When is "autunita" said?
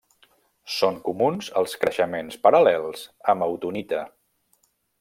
3.49-4.01